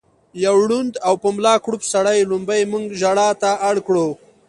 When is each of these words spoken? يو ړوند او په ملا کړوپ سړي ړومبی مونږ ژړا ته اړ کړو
يو 0.45 0.55
ړوند 0.69 0.93
او 1.07 1.13
په 1.23 1.27
ملا 1.35 1.55
کړوپ 1.65 1.83
سړي 1.93 2.19
ړومبی 2.29 2.61
مونږ 2.71 2.85
ژړا 3.01 3.29
ته 3.41 3.51
اړ 3.67 3.75
کړو 3.87 4.07